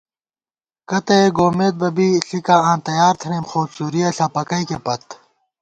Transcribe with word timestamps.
کتّہ 0.89 1.15
ئے 1.19 1.27
گومېت 1.37 1.75
بہ 1.81 1.89
بی، 1.95 2.07
ݪِکاں 2.27 2.61
آں 2.69 2.77
تیار 2.87 3.13
تھنئیم، 3.21 3.45
خو 3.49 3.59
څُورِیہ 3.73 4.09
ݪپَکئیکے 4.17 4.77
پت 4.85 5.03